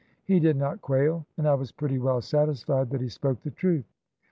He 0.23 0.39
did 0.39 0.57
not 0.57 0.81
quail, 0.81 1.27
and 1.37 1.47
I 1.47 1.53
was 1.53 1.71
pretty 1.71 1.99
well 1.99 2.21
satisfied 2.21 2.89
that 2.89 3.01
he 3.01 3.07
spoke 3.09 3.43
the 3.43 3.51
truth. 3.51 3.85